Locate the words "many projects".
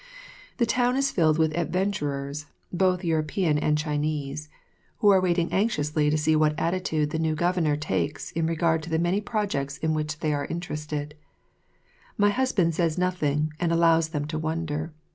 8.97-9.77